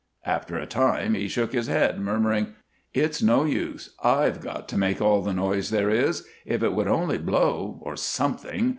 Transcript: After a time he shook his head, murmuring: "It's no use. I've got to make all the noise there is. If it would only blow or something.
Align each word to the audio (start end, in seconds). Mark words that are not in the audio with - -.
After 0.25 0.57
a 0.57 0.65
time 0.65 1.13
he 1.13 1.27
shook 1.27 1.51
his 1.53 1.67
head, 1.67 1.99
murmuring: 2.01 2.55
"It's 2.91 3.21
no 3.21 3.45
use. 3.45 3.93
I've 4.03 4.41
got 4.41 4.67
to 4.69 4.77
make 4.79 4.99
all 4.99 5.21
the 5.21 5.31
noise 5.31 5.69
there 5.69 5.91
is. 5.91 6.27
If 6.43 6.63
it 6.63 6.73
would 6.73 6.87
only 6.87 7.19
blow 7.19 7.77
or 7.83 7.95
something. 7.95 8.69